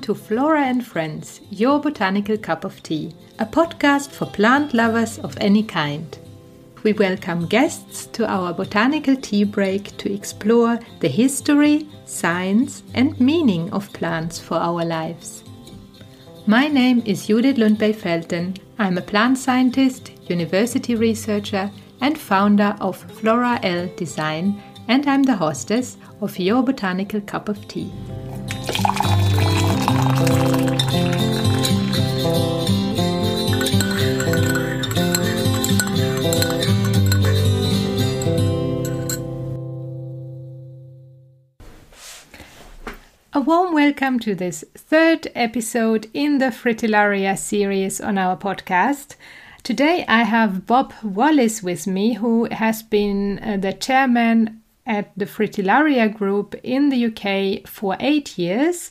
[0.00, 5.18] Welcome to Flora and Friends, your botanical cup of tea, a podcast for plant lovers
[5.18, 6.18] of any kind.
[6.82, 13.70] We welcome guests to our botanical tea break to explore the history, science, and meaning
[13.74, 15.44] of plants for our lives.
[16.46, 18.56] My name is Judith Lundberg Felten.
[18.78, 25.36] I'm a plant scientist, university researcher, and founder of Flora L Design, and I'm the
[25.36, 27.92] hostess of your botanical cup of tea.
[43.40, 49.14] A warm welcome to this third episode in the Fritillaria series on our podcast.
[49.62, 55.24] Today I have Bob Wallis with me, who has been uh, the chairman at the
[55.24, 58.90] Fritillaria Group in the UK for eight years.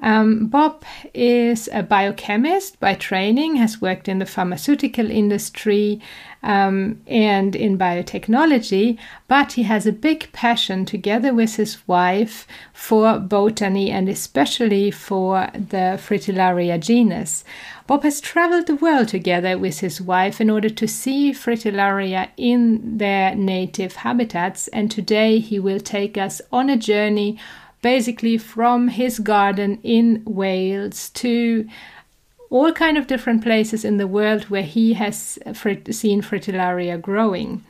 [0.00, 6.00] Um, Bob is a biochemist by training, has worked in the pharmaceutical industry
[6.42, 13.18] um, and in biotechnology, but he has a big passion together with his wife for
[13.18, 17.42] botany and especially for the Fritillaria genus.
[17.86, 22.98] Bob has traveled the world together with his wife in order to see Fritillaria in
[22.98, 27.38] their native habitats, and today he will take us on a journey
[27.82, 31.68] basically from his garden in Wales to
[32.50, 35.38] all kind of different places in the world where he has
[35.90, 37.64] seen Fritillaria growing.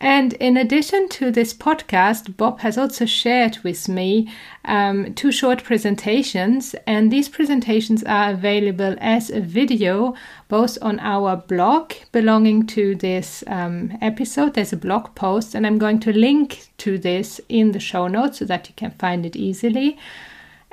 [0.00, 4.32] And in addition to this podcast, Bob has also shared with me
[4.64, 10.14] um, two short presentations, and these presentations are available as a video
[10.46, 14.54] both on our blog belonging to this um, episode.
[14.54, 18.38] There's a blog post, and I'm going to link to this in the show notes
[18.38, 19.98] so that you can find it easily.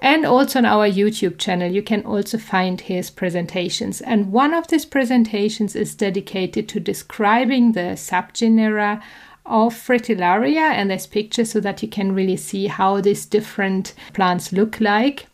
[0.05, 4.01] And also on our YouTube channel, you can also find his presentations.
[4.01, 9.01] And one of these presentations is dedicated to describing the subgenera
[9.47, 14.51] of Fritillaria, and there's pictures so that you can really see how these different plants
[14.51, 15.25] look like.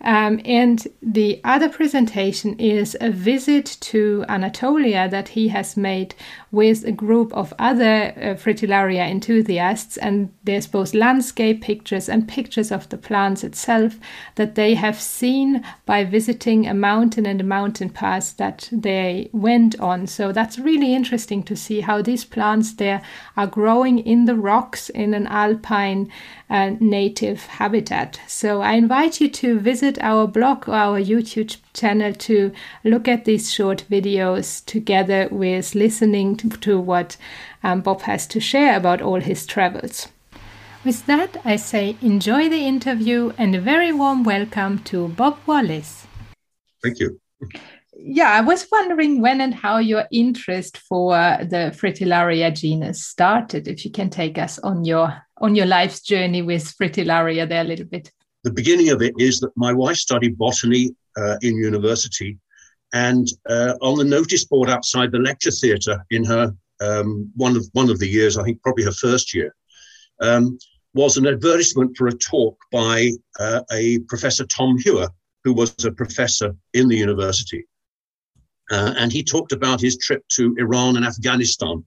[0.00, 6.16] Um, and the other presentation is a visit to Anatolia that he has made
[6.56, 9.98] with a group of other uh, Fritillaria enthusiasts.
[9.98, 13.98] And there's both landscape pictures and pictures of the plants itself
[14.36, 19.78] that they have seen by visiting a mountain and a mountain pass that they went
[19.78, 20.06] on.
[20.06, 23.02] So that's really interesting to see how these plants there
[23.36, 26.10] are growing in the rocks in an alpine
[26.48, 28.20] uh, native habitat.
[28.26, 32.52] So I invite you to visit our blog or our YouTube channel to
[32.84, 37.16] look at these short videos together with listening to, to what
[37.62, 40.08] um, Bob has to share about all his travels.
[40.84, 46.06] With that, I say enjoy the interview and a very warm welcome to Bob Wallis.
[46.82, 47.20] Thank you.
[47.98, 53.66] Yeah, I was wondering when and how your interest for the Fritillaria genus started.
[53.66, 57.64] If you can take us on your on your life's journey with Fritillaria there a
[57.64, 58.12] little bit.
[58.44, 62.38] The beginning of it is that my wife studied botany uh, in university,
[62.92, 67.66] and uh, on the notice board outside the lecture theatre in her um, one of
[67.72, 69.54] one of the years, I think probably her first year,
[70.20, 70.58] um,
[70.94, 75.08] was an advertisement for a talk by uh, a Professor Tom Hewer,
[75.44, 77.66] who was a professor in the university,
[78.70, 81.84] uh, and he talked about his trip to Iran and Afghanistan.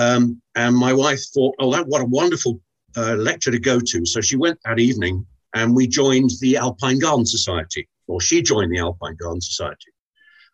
[0.00, 2.60] Um, and my wife thought, oh, that what a wonderful
[2.96, 4.04] uh, lecture to go to.
[4.04, 5.24] So she went that evening
[5.54, 9.92] and we joined the Alpine Garden Society, or she joined the Alpine Garden Society,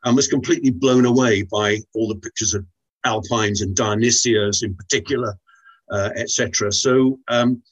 [0.05, 2.65] and was completely blown away by all the pictures of
[3.05, 5.35] alpines and Dionysias in particular,
[5.91, 6.73] uh, etc.
[6.73, 7.63] So um,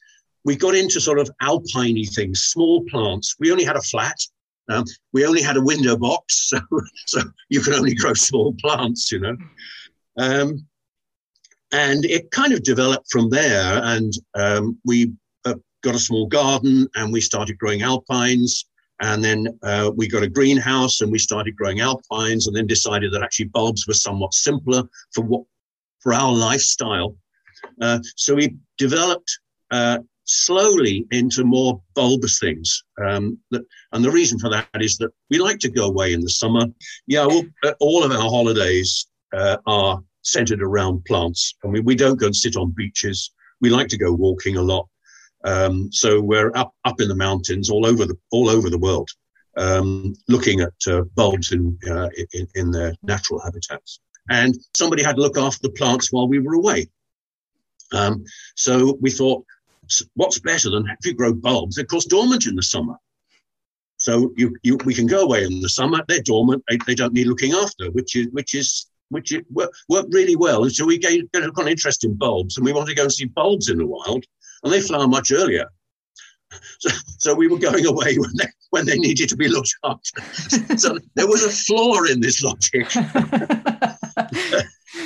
[0.43, 3.35] we got into sort of alpiney things, small plants.
[3.39, 4.17] We only had a flat.
[4.69, 6.59] Um, we only had a window box, so,
[7.07, 9.35] so you can only grow small plants, you know.
[10.17, 10.67] Um,
[11.71, 13.81] and it kind of developed from there.
[13.83, 15.13] And um, we
[15.45, 18.65] uh, got a small garden and we started growing alpines.
[19.01, 23.13] And then uh, we got a greenhouse and we started growing alpines and then decided
[23.13, 25.43] that actually bulbs were somewhat simpler for what
[25.99, 27.15] for our lifestyle.
[27.81, 29.39] Uh, so we developed
[29.71, 32.83] uh, slowly into more bulbous things.
[33.03, 36.21] Um, that, and the reason for that is that we like to go away in
[36.21, 36.65] the summer.
[37.07, 37.27] Yeah,
[37.63, 41.55] uh, all of our holidays uh, are centered around plants.
[41.63, 43.31] I mean, we don't go and sit on beaches.
[43.61, 44.87] We like to go walking a lot.
[45.43, 49.09] Um, so we're up up in the mountains all over the all over the world,
[49.57, 53.99] um, looking at uh, bulbs in, uh, in, in their natural habitats.
[54.29, 56.87] And somebody had to look after the plants while we were away.
[57.91, 58.23] Um,
[58.55, 59.43] so we thought,
[60.13, 61.75] what's better than if you grow bulbs?
[61.75, 62.95] They're of course dormant in the summer.
[63.97, 66.03] So you, you, we can go away in the summer.
[66.07, 66.63] They're dormant.
[66.69, 70.35] They, they don't need looking after, which is which is which is, work, worked really
[70.35, 70.63] well.
[70.63, 73.11] And so we get, get an interest in bulbs, and we want to go and
[73.11, 74.23] see bulbs in the wild,
[74.63, 75.65] and they flower much earlier.
[76.79, 76.89] So,
[77.19, 80.21] so we were going away when they when they needed to be looked after.
[80.77, 82.87] so there was a flaw in this logic.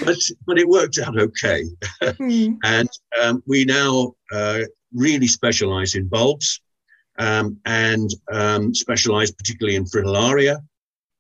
[0.06, 1.66] but but it worked out okay.
[2.02, 2.58] Mm.
[2.64, 2.90] and
[3.22, 4.60] um, we now uh,
[4.94, 6.62] really specialize in bulbs
[7.20, 10.60] um, and um, specialize particularly in fritillaria.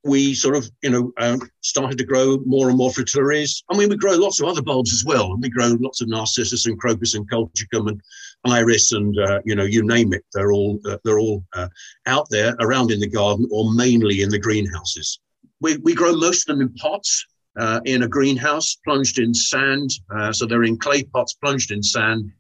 [0.06, 3.64] We sort of, you know, uh, started to grow more and more fritillarias.
[3.70, 5.38] I mean, we grow lots of other bulbs as well.
[5.38, 8.02] We grow lots of narcissus and crocus and colchicum and
[8.46, 10.24] iris and uh, you know, you name it.
[10.34, 11.70] They're all uh, they're all uh,
[12.06, 15.20] out there around in the garden or mainly in the greenhouses.
[15.62, 17.26] We we grow most of them in pots
[17.58, 19.92] uh, in a greenhouse, plunged in sand.
[20.14, 22.32] Uh, so they're in clay pots, plunged in sand,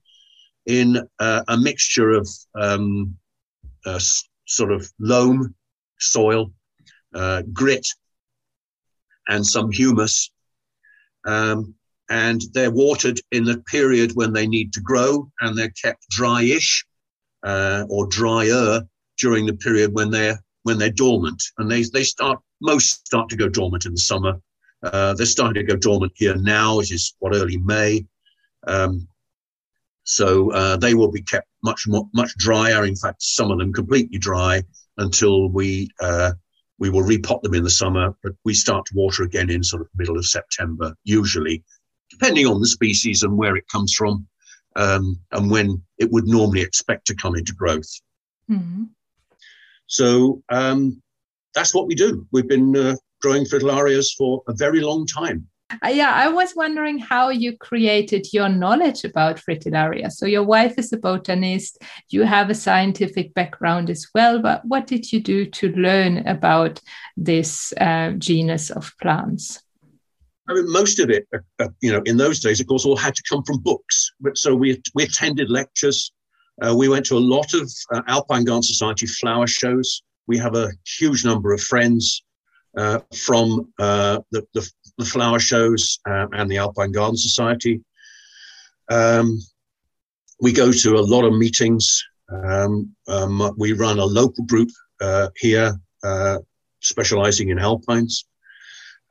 [0.65, 3.15] in uh, a mixture of um,
[4.45, 5.53] sort of loam,
[5.99, 6.51] soil,
[7.53, 7.87] grit,
[9.27, 10.31] and some humus.
[11.25, 11.75] Um,
[12.21, 15.09] and they're watered in the period when they need to grow,
[15.41, 16.83] and they're kept dryish
[17.43, 18.81] uh, or drier
[19.17, 21.41] during the period when they're when they're dormant.
[21.57, 24.33] And they they start most start to go dormant in the summer
[24.83, 26.79] uh, they're starting to go dormant here now.
[26.79, 28.05] It is what early May,
[28.67, 29.07] um,
[30.03, 32.85] so uh, they will be kept much more much drier.
[32.85, 34.61] In fact, some of them completely dry
[34.97, 36.33] until we uh,
[36.79, 38.13] we will repot them in the summer.
[38.21, 41.63] But we start to water again in sort of middle of September, usually,
[42.13, 44.27] depending on the species and where it comes from,
[44.75, 47.91] um, and when it would normally expect to come into growth.
[48.49, 48.83] Mm-hmm.
[49.87, 51.01] So um,
[51.53, 52.27] that's what we do.
[52.31, 55.47] We've been uh, growing fritillarias for a very long time.
[55.83, 60.11] Uh, yeah, I was wondering how you created your knowledge about fritillaria.
[60.11, 64.39] So your wife is a botanist, you have a scientific background as well.
[64.39, 66.79] But what did you do to learn about
[67.17, 69.62] this uh, genus of plants?
[70.49, 73.15] I mean, most of it, uh, you know, in those days, of course, all had
[73.15, 74.11] to come from books.
[74.35, 76.11] So we we attended lectures.
[76.61, 80.03] Uh, we went to a lot of uh, Alpine Garden Society flower shows.
[80.27, 82.23] We have a huge number of friends
[82.77, 87.81] uh, from uh, the, the, the, flower shows um, and the Alpine Garden Society.
[88.89, 89.39] Um,
[90.41, 92.03] we go to a lot of meetings.
[92.29, 94.69] Um, um we run a local group
[95.01, 95.79] uh, here,
[96.81, 98.25] specializing in alpines.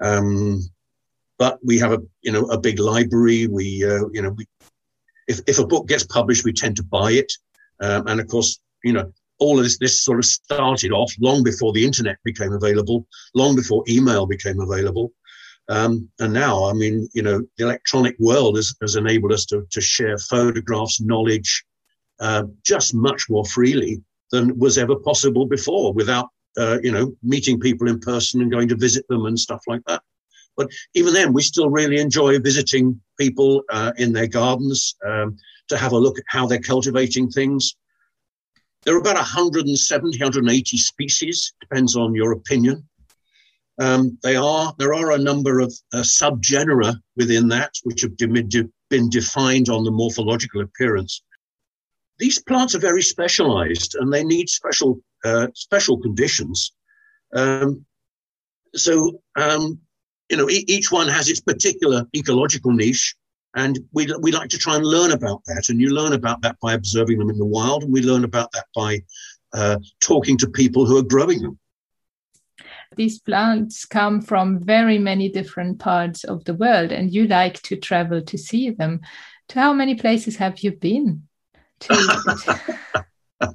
[0.01, 0.61] Um,
[1.43, 3.49] but we have a you know a big library.
[3.49, 4.47] We uh, you know we,
[5.27, 7.33] if if a book gets published, we tend to buy it.
[7.81, 11.43] Um, and of course, you know, all of this, this sort of started off long
[11.43, 15.13] before the internet became available, long before email became available.
[15.69, 19.67] Um, and now, I mean, you know, the electronic world has, has enabled us to,
[19.71, 21.65] to share photographs, knowledge,
[22.21, 24.01] uh, just much more freely
[24.31, 28.69] than was ever possible before without, uh, you know, meeting people in person and going
[28.69, 30.03] to visit them and stuff like that.
[30.57, 35.37] But even then, we still really enjoy visiting people uh, in their gardens um,
[35.69, 37.75] to have a look at how they're cultivating things,
[38.85, 42.89] there are about 170, 180 species, depends on your opinion.
[43.79, 49.09] Um, they are there are a number of uh, subgenera within that which have been
[49.09, 51.23] defined on the morphological appearance.
[52.19, 56.73] These plants are very specialized and they need special uh, special conditions.
[57.35, 57.87] Um,
[58.75, 59.81] so um,
[60.33, 63.15] you know e- each one has its particular ecological niche,
[63.55, 65.69] and we, we like to try and learn about that.
[65.69, 67.83] And you learn about that by observing them in the wild.
[67.83, 69.03] And we learn about that by
[69.53, 71.59] uh, talking to people who are growing them.
[72.97, 77.77] These plants come from very many different parts of the world, and you like to
[77.77, 79.03] travel to see them.
[79.49, 81.29] To how many places have you been?
[81.81, 82.75] To-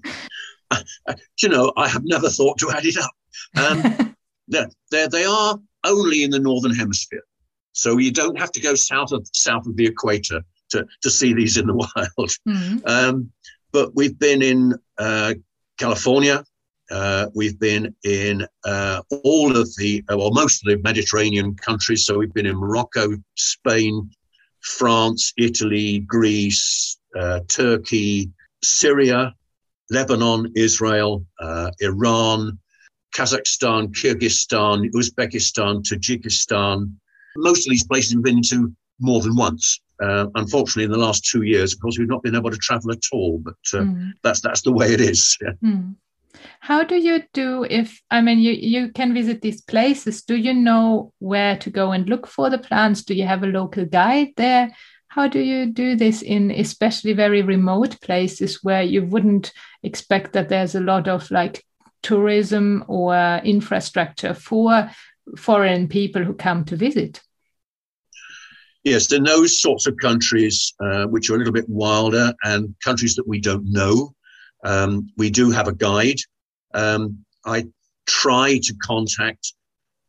[1.41, 3.11] you know, I have never thought to add it up.
[3.55, 4.15] Um,
[4.47, 7.23] they they are only in the northern hemisphere.
[7.71, 11.33] So you don't have to go south of south of the equator to, to see
[11.33, 12.31] these in the wild.
[12.47, 12.77] Mm-hmm.
[12.85, 13.31] Um,
[13.71, 15.35] but we've been in uh,
[15.77, 16.43] California.
[16.89, 22.05] Uh, we've been in uh, all of the, well, most of the Mediterranean countries.
[22.05, 24.09] So we've been in Morocco, Spain,
[24.61, 28.31] France, Italy, Greece, uh, Turkey,
[28.63, 29.35] Syria,
[29.89, 32.57] Lebanon, Israel, uh, Iran,
[33.15, 36.91] Kazakhstan, Kyrgyzstan, Uzbekistan, Tajikistan,
[37.37, 39.79] most of these places we've been to more than once.
[40.01, 42.91] Uh, unfortunately, in the last two years, of course, we've not been able to travel
[42.91, 43.39] at all.
[43.39, 44.11] But uh, mm.
[44.23, 45.37] that's that's the way it is.
[45.41, 45.53] Yeah.
[45.63, 45.95] Mm.
[46.59, 50.23] How do you do if I mean you you can visit these places?
[50.23, 53.03] Do you know where to go and look for the plants?
[53.03, 54.71] Do you have a local guide there?
[55.07, 60.49] How do you do this in especially very remote places where you wouldn't expect that
[60.49, 61.65] there's a lot of like
[62.07, 64.89] tourism or infrastructure for
[65.35, 67.21] foreign people who come to visit.
[68.85, 73.15] Yes, in those sorts of countries uh, which are a little bit wilder and countries
[73.15, 74.15] that we don't know,
[74.63, 76.19] um, we do have a guide.
[76.73, 77.65] Um, I
[78.05, 79.53] try to contact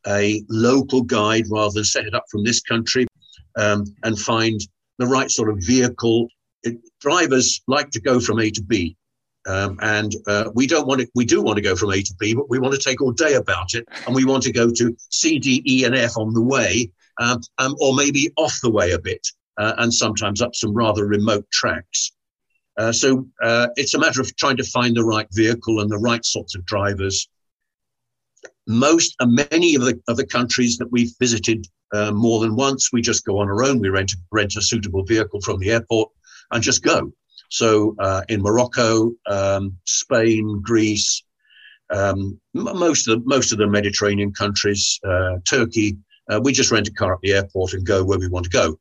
[0.07, 3.09] a local guide rather than set it up from this country
[3.59, 4.61] um, and find
[4.99, 6.29] the right sort of vehicle.
[6.63, 8.97] It, drivers like to go from A to B.
[9.47, 12.15] Um, and uh, we don't want to, we do want to go from A to
[12.19, 13.87] B, but we want to take all day about it.
[14.07, 17.41] And we want to go to C, D, E, and F on the way, um,
[17.59, 19.27] um, or maybe off the way a bit,
[19.57, 22.13] uh, and sometimes up some rather remote tracks.
[22.77, 25.99] Uh, so uh, it's a matter of trying to find the right vehicle and the
[25.99, 27.29] right sorts of drivers.
[28.67, 32.93] Most, uh, many of the, of the countries that we've visited uh, more than once,
[32.93, 33.81] we just go on our own.
[33.81, 36.11] We rent, rent a suitable vehicle from the airport
[36.51, 37.13] and just go.
[37.49, 41.23] So uh, in Morocco, um, Spain, Greece,
[41.91, 45.97] um, most of the most of the Mediterranean countries, uh, Turkey,
[46.31, 48.51] uh, we just rent a car at the airport and go where we want to
[48.51, 48.79] go.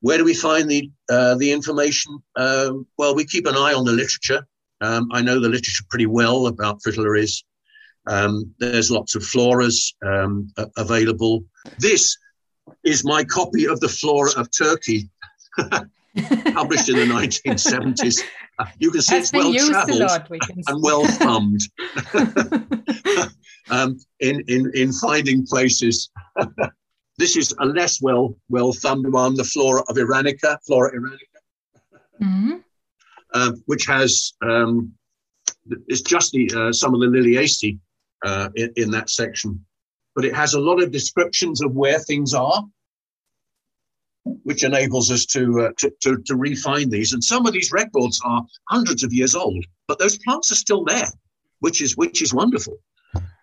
[0.00, 2.18] Where do we find the uh, the information?
[2.36, 4.46] Um, well, we keep an eye on the literature.
[4.80, 7.44] Um, I know the literature pretty well about fritillaries.
[8.06, 11.44] Um, there's lots of floras um, available.
[11.78, 12.18] This
[12.82, 15.08] is my copy of the flora of Turkey.
[16.52, 18.22] published in the 1970s.
[18.58, 20.10] Uh, you can see it's well traveled
[20.68, 21.60] and well thumbed
[23.70, 26.10] um, in, in, in finding places.
[27.18, 31.40] this is a less well well thumbed one, the flora of Iranica, flora Iranica,
[32.22, 32.56] mm-hmm.
[33.32, 34.92] uh, which has um,
[35.88, 37.78] it's just the, uh, some of the Liliaceae
[38.24, 39.64] uh, in, in that section,
[40.14, 42.64] but it has a lot of descriptions of where things are
[44.24, 47.12] which enables us to, uh, to, to, to, refine these.
[47.12, 50.84] And some of these records are hundreds of years old, but those plants are still
[50.84, 51.08] there,
[51.60, 52.78] which is, which is wonderful.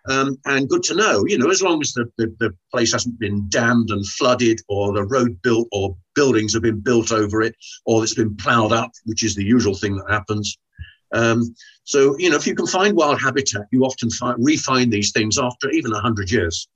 [0.08, 3.20] Um, and good to know, you know, as long as the, the, the, place hasn't
[3.20, 7.54] been dammed and flooded or the road built or buildings have been built over it
[7.86, 10.58] or it's been plowed up, which is the usual thing that happens.
[11.12, 15.12] Um, so, you know, if you can find wild habitat, you often find, refine these
[15.12, 16.66] things after even 100 years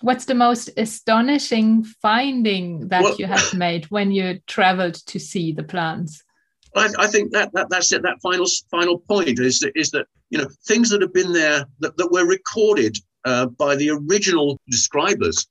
[0.00, 5.52] what's the most astonishing finding that well, you have made when you traveled to see
[5.52, 6.22] the plants?
[6.76, 8.02] I, I think that, that that's it.
[8.02, 11.64] That final final point is that, is that you know things that have been there
[11.80, 15.46] that, that were recorded uh, by the original describers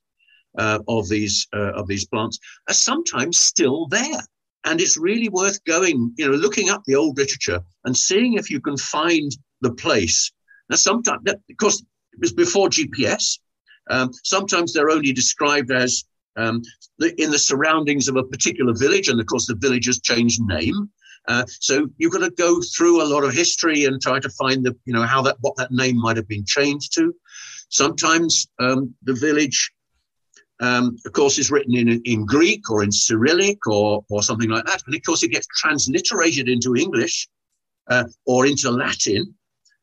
[0.58, 2.38] uh, of these uh, of these plants
[2.68, 4.20] are sometimes still there,
[4.64, 6.12] and it's really worth going.
[6.16, 9.30] You know, looking up the old literature and seeing if you can find
[9.60, 10.32] the place.
[10.70, 13.38] Now, sometimes, of course, it was before GPS,
[13.90, 16.04] um, sometimes they're only described as
[16.36, 16.62] um,
[16.98, 20.40] the, in the surroundings of a particular village, and of course the village has changed
[20.42, 20.90] name.
[21.28, 24.64] Uh, so you've got to go through a lot of history and try to find
[24.64, 27.14] the, you know, how that what that name might have been changed to.
[27.68, 29.70] Sometimes um, the village,
[30.60, 34.64] um, of course, is written in in Greek or in Cyrillic or or something like
[34.66, 37.28] that, and of course it gets transliterated into English
[37.88, 39.34] uh, or into Latin,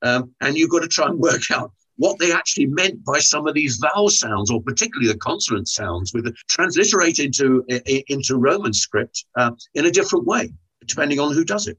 [0.02, 3.48] um, and you've got to try and work out what they actually meant by some
[3.48, 7.64] of these vowel sounds, or particularly the consonant sounds, with transliterate into
[8.08, 10.54] into Roman script uh, in a different way,
[10.86, 11.78] depending on who does it.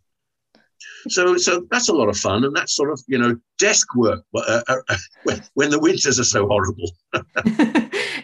[1.09, 4.25] So, so that's a lot of fun, and that's sort of you know desk work
[4.35, 6.91] uh, uh, when, when the winters are so horrible.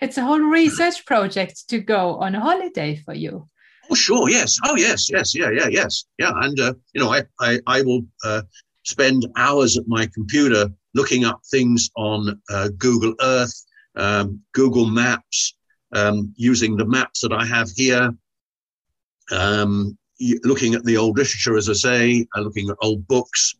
[0.01, 3.49] it's a whole research project to go on a holiday for you.
[3.91, 4.59] Oh, sure, yes.
[4.65, 6.33] Oh, yes, yes, yeah, yeah, yes, yeah.
[6.35, 8.43] And uh, you know, I, I, I will uh,
[8.85, 13.65] spend hours at my computer looking up things on uh, Google Earth,
[13.97, 15.55] um, Google Maps,
[15.93, 18.11] um, using the maps that I have here,
[19.31, 19.97] um,
[20.45, 23.55] looking at the old literature, as I say, uh, looking at old books.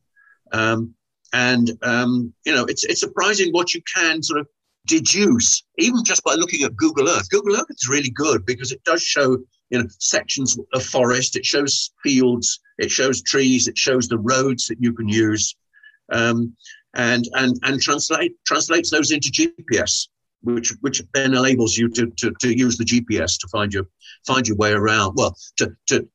[0.53, 0.95] Um,
[1.33, 4.47] and, um, you know, it's, it's surprising what you can sort of
[4.87, 7.29] deduce, even just by looking at Google Earth.
[7.31, 9.38] Google Earth is really good because it does show,
[9.71, 14.67] you know, sections of forest, it shows fields, it shows trees, it shows the roads
[14.67, 15.57] that you can use.
[16.12, 16.55] Um,
[16.95, 20.09] and and and translate translates those into GPS,
[20.43, 23.87] which which then enables you to, to, to use the GPS to find your
[24.27, 25.15] find your way around.
[25.17, 26.09] Well, to to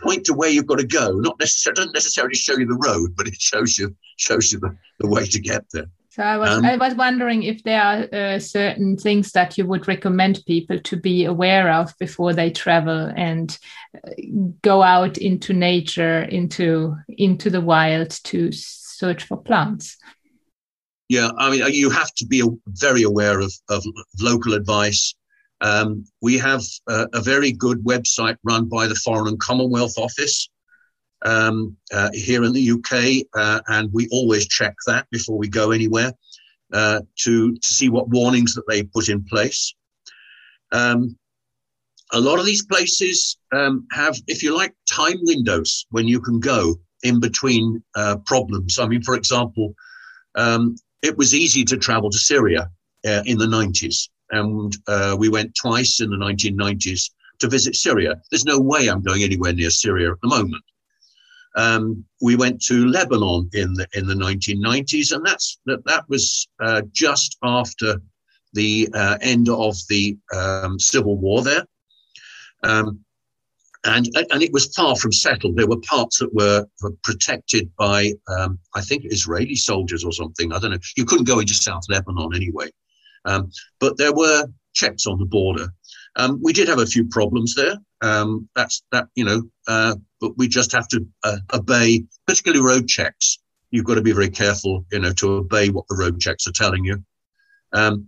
[0.00, 1.12] point to where you've got to go.
[1.12, 4.76] Not necessarily doesn't necessarily show you the road, but it shows you shows you the,
[5.00, 5.86] the way to get there.
[6.10, 9.66] So I was um, I was wondering if there are uh, certain things that you
[9.66, 13.58] would recommend people to be aware of before they travel and
[13.96, 14.10] uh,
[14.62, 18.52] go out into nature, into into the wild to
[18.98, 19.96] search for plants.
[21.08, 23.84] Yeah, I mean, you have to be very aware of, of
[24.20, 25.14] local advice.
[25.60, 30.48] Um, we have a, a, very good website run by the Foreign and Commonwealth Office,
[31.24, 35.70] um, uh, here in the UK, uh, and we always check that before we go
[35.70, 36.12] anywhere
[36.72, 39.74] uh, to, to see what warnings that they put in place.
[40.72, 41.16] Um,
[42.12, 46.40] a lot of these places um, have, if you like, time windows when you can
[46.40, 48.78] go in between uh, problems.
[48.78, 49.74] I mean, for example,
[50.34, 52.70] um, it was easy to travel to Syria
[53.06, 58.20] uh, in the 90s, and uh, we went twice in the 1990s to visit Syria.
[58.30, 60.64] There's no way I'm going anywhere near Syria at the moment.
[61.56, 66.48] Um, we went to Lebanon in the in the 1990s, and that's that that was
[66.60, 68.00] uh, just after
[68.54, 71.64] the uh, end of the um, civil war there.
[72.62, 73.04] Um,
[73.84, 75.56] and, and it was far from settled.
[75.56, 80.52] There were parts that were, were protected by, um, I think, Israeli soldiers or something.
[80.52, 80.78] I don't know.
[80.96, 82.70] You couldn't go into South Lebanon anyway.
[83.24, 83.50] Um,
[83.80, 85.68] but there were checks on the border.
[86.16, 87.76] Um, we did have a few problems there.
[88.00, 92.88] Um, that's that, you know, uh, but we just have to uh, obey, particularly road
[92.88, 93.38] checks.
[93.70, 96.52] You've got to be very careful, you know, to obey what the road checks are
[96.52, 97.02] telling you.
[97.72, 98.06] Um,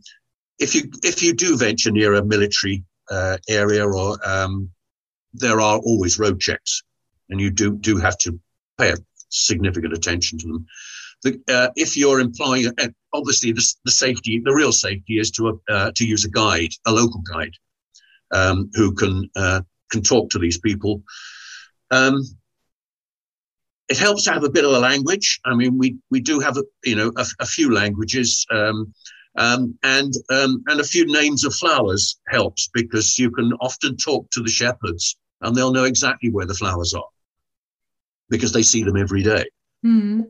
[0.58, 4.70] if you if you do venture near a military uh, area, or um,
[5.38, 6.82] there are always road checks,
[7.30, 8.38] and you do do have to
[8.78, 8.96] pay a
[9.28, 10.66] significant attention to them.
[11.22, 15.60] The, uh, if you're employing, uh, obviously the, the, safety, the real safety is to
[15.68, 17.54] uh, to use a guide, a local guide,
[18.32, 21.02] um, who can uh, can talk to these people.
[21.90, 22.22] Um,
[23.88, 25.40] it helps to have a bit of a language.
[25.44, 28.46] I mean, we we do have a you know a, a few languages.
[28.50, 28.92] Um,
[29.38, 34.30] um, and um, and a few names of flowers helps because you can often talk
[34.30, 37.08] to the shepherds and they'll know exactly where the flowers are
[38.28, 39.44] because they see them every day.
[39.84, 40.26] Mm.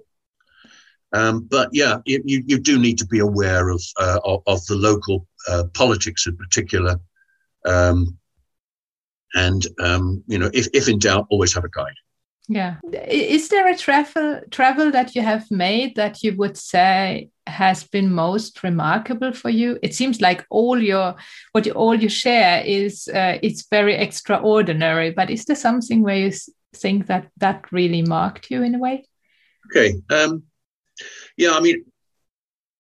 [1.13, 4.75] Um, but yeah, you, you do need to be aware of uh, of, of, the
[4.75, 6.97] local uh, politics in particular,
[7.65, 8.19] um,
[9.35, 11.95] and um, you know, if, if in doubt, always have a guide.
[12.49, 12.77] Yeah.
[13.09, 18.13] Is there a travel travel that you have made that you would say has been
[18.13, 19.79] most remarkable for you?
[19.83, 21.17] It seems like all your
[21.53, 25.11] what you, all you share is uh, it's very extraordinary.
[25.11, 26.33] But is there something where you
[26.77, 29.05] think that that really marked you in a way?
[29.67, 29.95] Okay.
[30.11, 30.45] Um,
[31.37, 31.53] yeah.
[31.53, 31.85] I mean,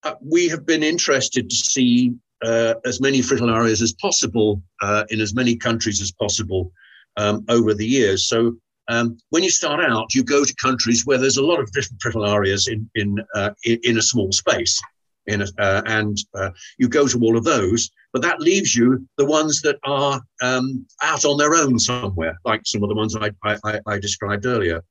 [0.04, 5.20] uh, we have been interested to see uh, as many fritillarias as possible uh, in
[5.20, 6.70] as many countries as possible
[7.16, 8.28] um, over the years.
[8.28, 8.56] So
[8.88, 12.00] um, when you start out, you go to countries where there's a lot of different
[12.00, 14.80] fritillarias in in uh, in a small space,
[15.26, 17.90] in a, uh, and uh, you go to all of those.
[18.12, 22.62] But that leaves you the ones that are um, out on their own somewhere, like
[22.64, 24.82] some of the ones I I, I described earlier.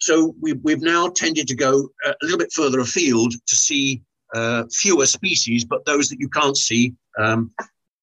[0.00, 4.02] So we, we've now tended to go a little bit further afield to see
[4.32, 7.50] uh, fewer species, but those that you can't see um,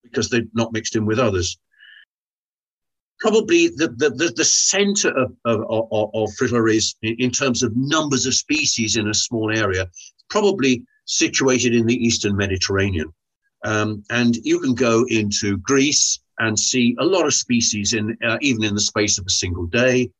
[0.03, 1.57] because they're not mixed in with others
[3.19, 8.25] probably the, the, the, the center of, of, of, of fritillaries in, terms of numbers
[8.25, 9.87] of species in a small area,
[10.29, 13.11] probably situated in the Eastern Mediterranean.
[13.63, 18.37] Um, and you can go into Greece and see a lot of species in uh,
[18.41, 20.11] even in the space of a single day.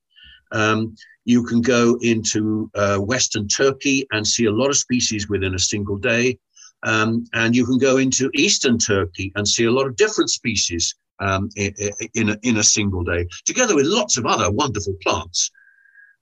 [0.52, 5.56] Um, you can go into uh, Western Turkey and see a lot of species within
[5.56, 6.40] a single day.
[6.84, 10.96] Um, and you can go into Eastern Turkey and see a lot of different species
[11.20, 11.74] um, in,
[12.14, 15.52] in, a, in a single day, together with lots of other wonderful plants.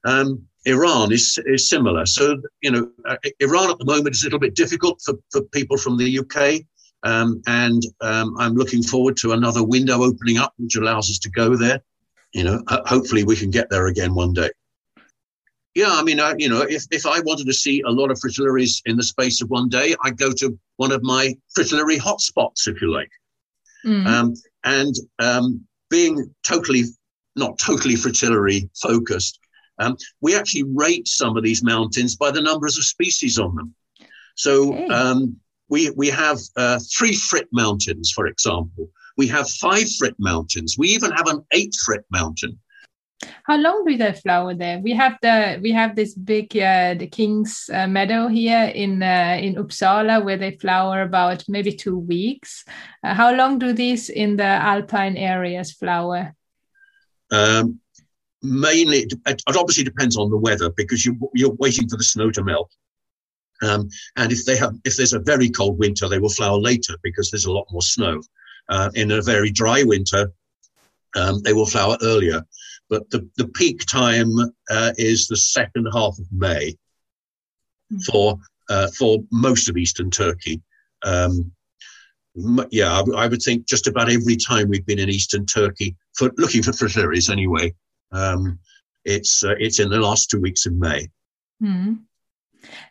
[0.06, 2.06] Um, Iran is, is similar.
[2.06, 5.42] So, you know, uh, Iran at the moment is a little bit difficult for, for
[5.42, 6.62] people from the UK.
[7.04, 11.30] Um, and um, I'm looking forward to another window opening up, which allows us to
[11.30, 11.82] go there.
[12.32, 14.50] You know, hopefully we can get there again one day.
[15.76, 18.20] Yeah, I mean, I, you know, if, if I wanted to see a lot of
[18.20, 22.68] fritillaries in the space of one day, I'd go to one of my fritillary hotspots,
[22.68, 23.10] if you like.
[23.86, 24.36] Mm.
[24.64, 26.84] And um, being totally,
[27.36, 29.40] not totally fritillary focused,
[29.80, 33.74] um, we actually rate some of these mountains by the numbers of species on them.
[34.36, 34.88] So okay.
[34.88, 35.38] um,
[35.70, 38.90] we, we have uh, three frit mountains, for example.
[39.18, 40.76] We have five frit mountains.
[40.78, 42.60] We even have an eight frit mountain.
[43.44, 44.80] How long do they flower there?
[44.80, 49.38] We have the we have this big uh, the King's uh, Meadow here in uh,
[49.42, 52.64] in Uppsala where they flower about maybe two weeks.
[53.04, 56.34] Uh, how long do these in the alpine areas flower?
[57.32, 57.80] Um,
[58.42, 62.44] mainly, it obviously depends on the weather because you you're waiting for the snow to
[62.44, 62.72] melt.
[63.62, 66.96] Um, and if they have if there's a very cold winter, they will flower later
[67.04, 68.22] because there's a lot more snow.
[68.70, 70.32] Uh, in a very dry winter,
[71.16, 72.42] um, they will flower earlier
[72.94, 74.32] but the, the peak time
[74.70, 76.78] uh, is the second half of May
[77.90, 77.98] hmm.
[78.12, 78.38] for
[78.70, 80.62] uh, for most of eastern Turkey.
[81.02, 81.52] Um,
[82.70, 86.32] yeah, I, I, would think just about every time we've been in eastern Turkey for
[86.38, 87.74] looking for fritillaries anyway.
[88.12, 88.60] Um,
[89.06, 91.10] it's uh, it's in the last two weeks of May.
[91.64, 92.02] Mm.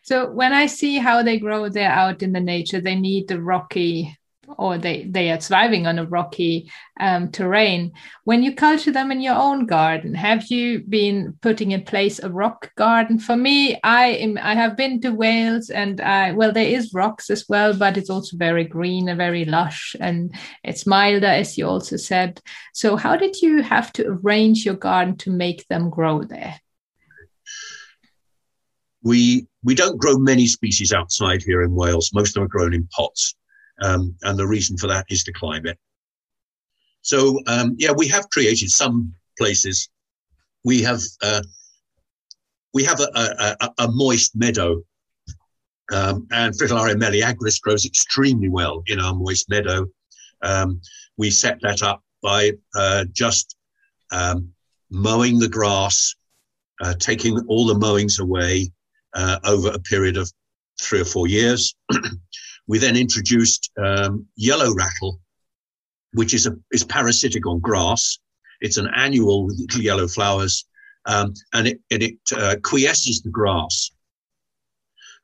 [0.03, 3.41] So when I see how they grow there out in the nature, they need the
[3.41, 4.19] rocky
[4.59, 7.93] or they, they are thriving on a rocky um, terrain.
[8.25, 12.31] When you culture them in your own garden, have you been putting in place a
[12.31, 13.19] rock garden?
[13.19, 17.31] For me, I am, I have been to Wales and I, well, there is rocks
[17.31, 21.67] as well, but it's also very green and very lush and it's milder, as you
[21.67, 22.41] also said.
[22.73, 26.61] So how did you have to arrange your garden to make them grow there?
[29.03, 32.12] We, we don't grow many species outside here in Wales.
[32.15, 33.35] Most of them are grown in pots.
[33.80, 35.78] Um, and the reason for that is the climate.
[37.02, 39.88] So, um, yeah, we have created some places.
[40.64, 41.42] We have uh,
[42.74, 44.82] we have a, a, a moist meadow,
[45.92, 49.87] um, and Fritillaria meleagris grows extremely well in our moist meadow.
[50.42, 50.80] Um,
[51.16, 53.56] we set that up by uh, just
[54.12, 54.48] um,
[54.90, 56.14] mowing the grass,
[56.80, 58.72] uh, taking all the mowings away
[59.14, 60.32] uh, over a period of
[60.80, 61.74] three or four years.
[62.66, 65.20] We then introduced um, yellow rattle,
[66.14, 68.18] which is a is parasitic on grass.
[68.61, 70.64] It's an annual with yellow flowers,
[71.07, 73.90] um, and it, and it uh, quiesces the grass.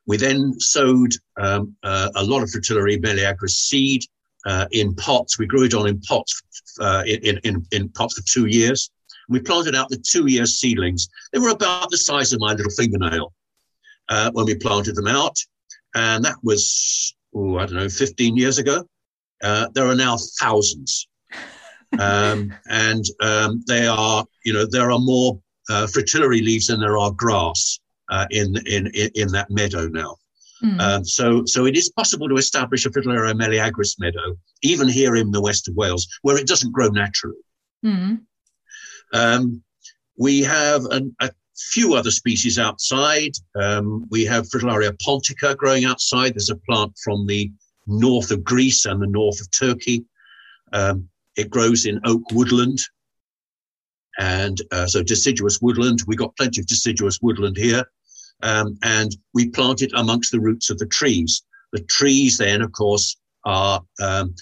[0.05, 4.03] We then sowed um, uh, a lot of Fritillaria meleagris seed
[4.45, 5.37] uh, in pots.
[5.37, 6.41] We grew it on in pots
[6.79, 8.89] uh, in, in, in pots for two years.
[9.29, 11.07] We planted out the two-year seedlings.
[11.31, 13.31] They were about the size of my little fingernail
[14.09, 15.37] uh, when we planted them out,
[15.93, 18.85] and that was oh, I don't know, 15 years ago.
[19.43, 21.07] Uh, there are now thousands.
[21.99, 25.39] um, and um, they are, you know, there are more
[25.69, 30.15] uh, fritillary leaves than there are grass uh, in, in, in that meadow now.
[30.63, 30.79] Mm.
[30.81, 35.31] Um, so, so it is possible to establish a Fritillaria meleagris meadow, even here in
[35.31, 37.37] the west of Wales, where it doesn't grow naturally.
[37.85, 38.21] Mm.
[39.13, 39.63] Um,
[40.17, 41.31] we have an, a
[41.71, 43.31] few other species outside.
[43.55, 46.33] Um, we have Fritillaria pontica growing outside.
[46.33, 47.51] There's a plant from the
[47.87, 50.05] north of Greece and the north of Turkey.
[50.73, 52.79] Um, it grows in oak woodland.
[54.17, 57.85] And uh, so deciduous woodland, we got plenty of deciduous woodland here.
[58.41, 61.43] Um, and we plant it amongst the roots of the trees.
[61.71, 64.35] The trees then, of course, are um,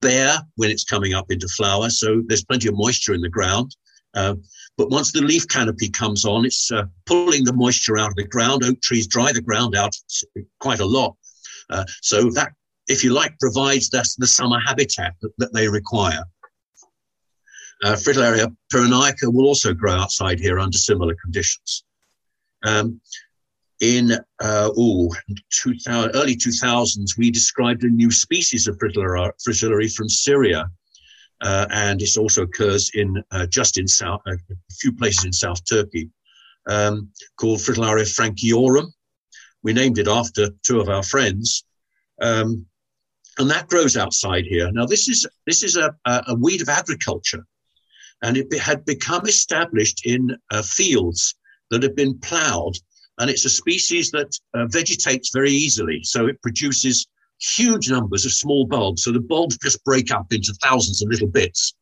[0.00, 1.88] bare when it's coming up into flower.
[1.90, 3.74] So there's plenty of moisture in the ground.
[4.14, 4.34] Uh,
[4.76, 8.26] but once the leaf canopy comes on, it's uh, pulling the moisture out of the
[8.26, 8.64] ground.
[8.64, 9.94] Oak trees dry the ground out
[10.60, 11.16] quite a lot.
[11.70, 12.52] Uh, so that,
[12.88, 16.24] if you like, provides the, the summer habitat that, that they require.
[17.82, 21.84] Uh, Fritillaria pyrenaica will also grow outside here under similar conditions.
[22.64, 23.00] Um,
[23.80, 25.10] in uh, ooh,
[25.50, 30.70] 2000, early 2000s, we described a new species of Fritillary from Syria
[31.42, 35.32] uh, and it also occurs in uh, just in south uh, a few places in
[35.32, 36.08] South Turkey,
[36.68, 38.92] um, called Fritillaria frankiorum.
[39.62, 41.64] We named it after two of our friends,
[42.20, 42.66] um,
[43.38, 44.70] and that grows outside here.
[44.72, 47.44] Now this is this is a, a weed of agriculture,
[48.22, 51.34] and it had become established in uh, fields
[51.70, 52.76] that have been ploughed,
[53.18, 57.06] and it's a species that uh, vegetates very easily, so it produces
[57.42, 59.02] huge numbers of small bulbs.
[59.02, 61.74] So the bulbs just break up into thousands of little bits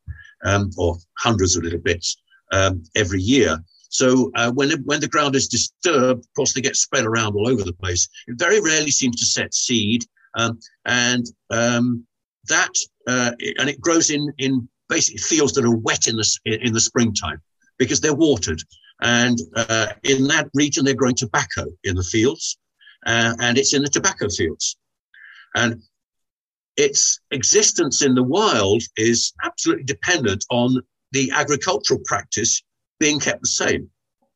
[0.45, 2.17] um, or hundreds of little bits
[2.53, 3.59] um, every year.
[3.91, 7.49] So uh, when when the ground is disturbed, of course, they get spread around all
[7.49, 8.09] over the place.
[8.29, 10.05] It very rarely seems to set seed,
[10.37, 12.07] um, and um,
[12.49, 12.73] that
[13.09, 16.81] uh, and it grows in in basically fields that are wet in the in the
[16.81, 17.41] springtime
[17.79, 18.63] because they're watered.
[19.03, 22.59] And uh, in that region, they're growing tobacco in the fields,
[23.07, 24.77] uh, and it's in the tobacco fields.
[25.55, 25.83] And
[26.77, 30.81] its existence in the wild is absolutely dependent on
[31.13, 32.63] the agricultural practice
[32.99, 33.91] being kept the same.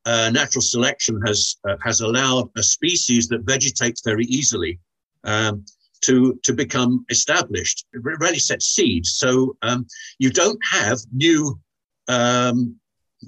[0.06, 4.78] Uh, natural selection has uh, has allowed a species that vegetates very easily
[5.24, 5.64] um,
[6.02, 7.86] to to become established.
[7.94, 9.86] It really sets seeds, so um,
[10.18, 11.58] you don't have new
[12.08, 12.76] um,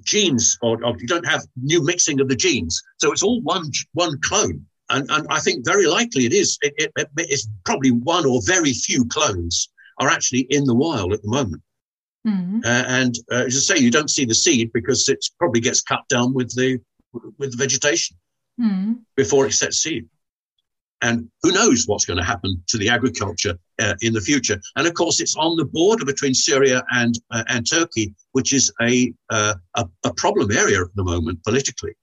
[0.05, 2.83] genes, or, or, you don't have new mixing of the genes.
[2.99, 4.67] So it's all one one clone.
[4.91, 6.59] And, and I think very likely it is.
[6.63, 9.69] It, it, it, it's probably one or very few clones
[9.99, 11.63] are actually in the wild at the moment.
[12.27, 12.61] Mm-hmm.
[12.65, 15.81] Uh, and uh, as I say, you don't see the seed because it probably gets
[15.81, 16.81] cut down with the
[17.39, 18.17] with the vegetation
[18.61, 18.95] mm-hmm.
[19.17, 20.07] before it sets seed.
[21.03, 24.59] And who knows what's going to happen to the agriculture uh, in the future?
[24.77, 28.73] And of course, it's on the border between Syria and uh, and Turkey, which is
[28.81, 31.95] a, uh, a a problem area at the moment politically.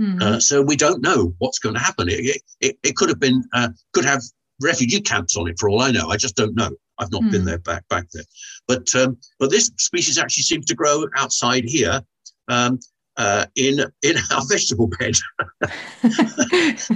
[0.00, 0.22] Mm-hmm.
[0.22, 2.08] Uh, so we don't know what's going to happen.
[2.08, 4.22] It, it, it could have been, uh, could have
[4.60, 6.08] refugee camps on it for all I know.
[6.08, 6.70] I just don't know.
[6.98, 7.30] I've not mm-hmm.
[7.30, 8.24] been there back back there.
[8.68, 12.02] But um, but this species actually seems to grow outside here.
[12.48, 12.78] Um,
[13.16, 15.14] uh, in in our vegetable bed.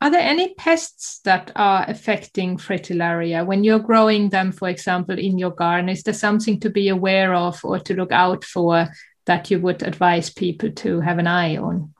[0.00, 5.38] are there any pests that are affecting Fritillaria when you're growing them, for example, in
[5.38, 5.88] your garden?
[5.88, 8.88] Is there something to be aware of or to look out for
[9.26, 11.94] that you would advise people to have an eye on?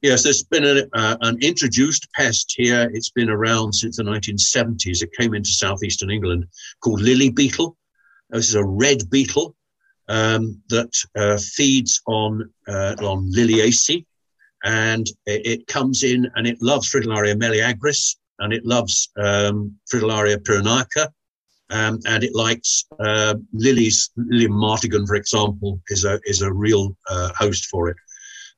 [0.00, 2.88] Yes, there's been a, uh, an introduced pest here.
[2.92, 5.02] It's been around since the 1970s.
[5.02, 6.46] It came into southeastern England
[6.80, 7.76] called lily beetle.
[8.30, 9.56] This is a red beetle
[10.08, 14.04] um, that uh, feeds on uh, on liliaceae,
[14.62, 20.36] and it, it, comes in and it loves Fritillaria meleagris and it loves um, Fritillaria
[20.36, 21.08] pyrenaica,
[21.70, 24.10] um, and it likes uh, lilies.
[24.16, 27.96] Lilium martagon, for example, is a is a real uh, host for it.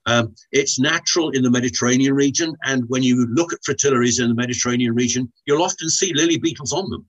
[0.06, 4.34] Um, it's natural in the Mediterranean region, and when you look at fritillaries in the
[4.34, 7.06] Mediterranean region, you'll often see lily beetles on them.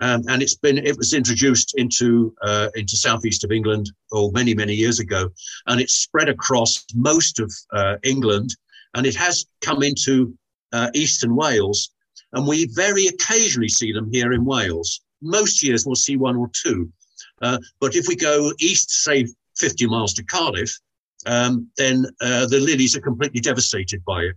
[0.00, 4.54] Um, and it's been it was introduced into uh, into southeast of England oh many
[4.54, 5.30] many years ago,
[5.66, 8.50] and it's spread across most of uh, England,
[8.94, 10.36] and it has come into
[10.72, 11.90] uh, eastern Wales,
[12.32, 15.00] and we very occasionally see them here in Wales.
[15.22, 16.90] Most years we'll see one or two,
[17.40, 20.76] uh, but if we go east, say 50 miles to Cardiff,
[21.26, 24.36] um, then uh, the lilies are completely devastated by it.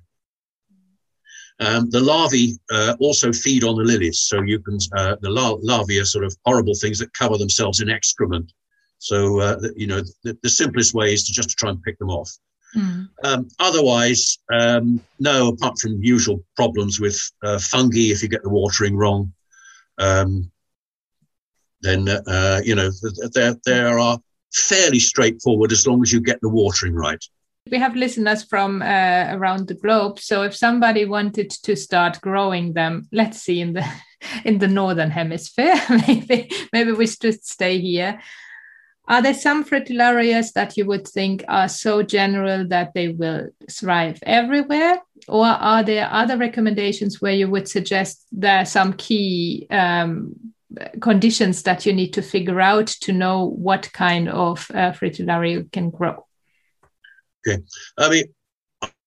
[1.60, 5.58] Um, the larvae uh, also feed on the lilies, so you can uh, the lar-
[5.62, 8.52] larvae are sort of horrible things that cover themselves in excrement.
[8.98, 11.98] So uh, you know the, the, simplest way is to just to try and pick
[11.98, 12.30] them off.
[12.76, 13.08] Mm.
[13.24, 18.50] Um, otherwise, um, no, apart from usual problems with uh, fungi, if you get the
[18.50, 19.32] watering wrong,
[19.98, 20.52] um,
[21.82, 22.90] then uh, you know
[23.34, 24.20] there there are
[24.56, 27.24] fairly straightforward as long as you get the watering right.
[27.72, 32.74] We have listeners from uh, around the globe, so if somebody wanted to start growing
[32.74, 33.86] them, let's see in the
[34.46, 35.76] in the northern hemisphere,
[36.08, 38.20] maybe maybe we should stay here.
[39.08, 44.20] Are there some fritillarias that you would think are so general that they will thrive
[44.24, 45.00] everywhere?
[45.28, 50.34] Or are there other recommendations where you would suggest there are some key um,
[51.02, 55.90] conditions that you need to figure out to know what kind of uh, fritillaria can
[55.90, 56.26] grow?
[57.48, 57.62] Okay.
[57.98, 58.26] I mean,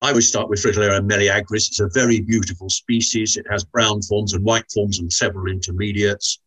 [0.01, 1.69] I would start with Fritillaria meleagris.
[1.69, 3.37] It's a very beautiful species.
[3.37, 6.41] It has brown forms and white forms and several intermediates.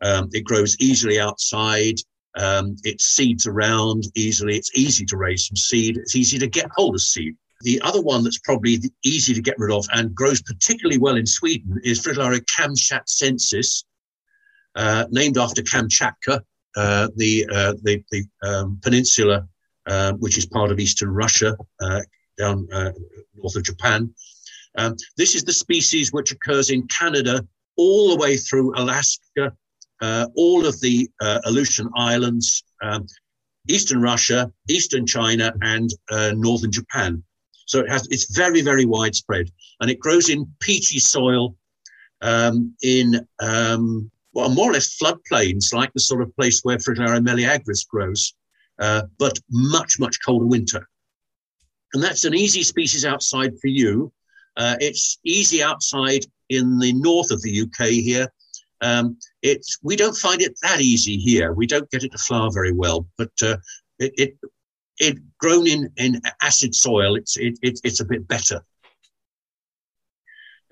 [0.00, 1.96] Um, it grows easily outside.
[2.36, 4.56] Um, it seeds around easily.
[4.56, 5.98] It's easy to raise some seed.
[5.98, 7.36] It's easy to get hold of seed.
[7.60, 11.26] The other one that's probably easy to get rid of and grows particularly well in
[11.26, 13.84] Sweden is Fritillaria camschatcensis,
[14.74, 16.40] uh, named after Kamchatka,
[16.76, 19.46] uh, the, uh, the, the um, peninsula
[19.86, 22.00] uh, which is part of eastern Russia, uh,
[22.38, 22.66] down
[23.36, 24.12] north of Japan.
[24.76, 29.52] Um, this is the species which occurs in Canada all the way through Alaska,
[30.00, 33.06] all of the Aleutian Islands, um,
[33.68, 35.92] eastern Russia, eastern China, and
[36.40, 37.22] northern Japan.
[37.66, 41.56] So it has it's very very widespread, and it grows in peaty soil
[42.22, 47.24] um, in um, well, more or less floodplains, like the sort of place where Fritillaria
[47.24, 48.34] meleagris grows,
[48.80, 50.88] uh, but much, much colder winter.
[51.92, 54.12] And that's an easy species outside for you.
[54.56, 58.28] Uh, it's easy outside in the north of the UK here.
[58.80, 61.52] Um, it's we don't find it that easy here.
[61.52, 63.56] We don't get it to flower very well, but uh,
[63.98, 64.38] it, it
[64.98, 67.14] it grown in in acid soil.
[67.14, 68.60] It's it, it it's a bit better.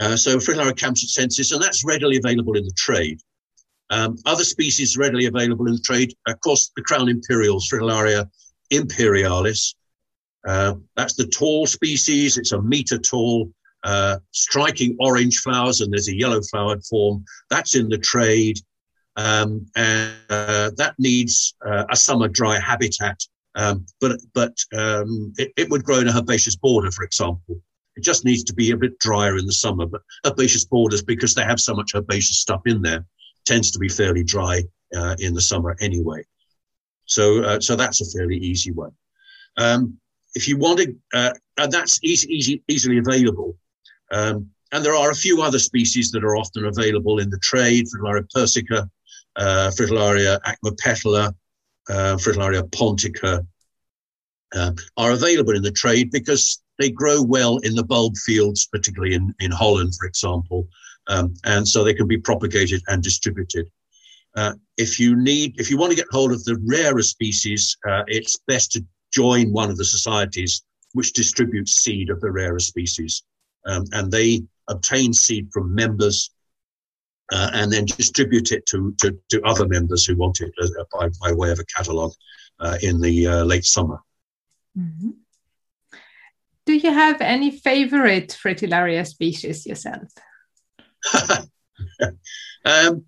[0.01, 3.21] Uh, so Fritillaria camschatcensis, and that's readily available in the trade.
[3.93, 8.27] Um, other species readily available in trade, of course, the crown imperial, Fritillaria
[8.71, 9.75] imperialis.
[10.49, 12.39] Uh, that's the tall species.
[12.39, 13.53] It's a meter tall,
[13.85, 17.23] uh, striking orange flowers, and there's a yellow flowered form.
[17.51, 18.59] That's in the trade.
[19.17, 23.21] Um, and uh, that needs uh, a summer dry habitat.
[23.57, 27.61] Um, but but um, it, it, would grow in a herbaceous border, for example.
[27.97, 29.85] It just needs to be a bit drier in the summer.
[29.85, 33.05] But herbaceous borders, because they have so much herbaceous stuff in there,
[33.45, 34.63] tends to be fairly dry
[34.95, 36.25] uh, in the summer anyway.
[37.07, 38.93] So, uh, so that's a fairly easy one.
[39.57, 39.99] Um,
[40.35, 43.57] if you want to, uh, and that's easy, easy, easily available.
[44.11, 47.87] Um, and there are a few other species that are often available in the trade,
[47.87, 48.89] Fritillaria persica,
[49.37, 51.35] uh, Fritillaria acmopetala,
[51.91, 53.47] uh, Fritillaria pontica,
[54.55, 59.15] uh, are available in the trade because they grow well in the bulb fields, particularly
[59.15, 60.67] in, in Holland, for example,
[61.09, 63.71] um, and so they can be propagated and distributed.
[64.37, 68.03] Uh, if you need, if you want to get hold of the rarer species, uh,
[68.07, 70.63] it's best to join one of the societies
[70.93, 73.23] which distributes seed of the rarer species,
[73.67, 76.31] um, and they obtain seed from members
[77.33, 81.09] uh, and then distribute it to, to, to, other members who want it uh, by,
[81.21, 82.13] by way of a catalogue
[82.61, 83.99] uh, in the uh, late summer.
[84.79, 85.11] Mm-hmm.
[86.65, 90.13] Do you have any favorite Fritillaria species yourself?
[92.65, 93.05] um,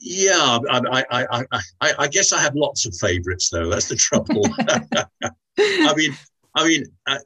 [0.00, 1.44] yeah, I, I,
[1.80, 3.68] I, I, guess I have lots of favorites, though.
[3.68, 4.42] That's the trouble.
[5.58, 6.12] I mean,
[6.54, 7.18] I mean, uh,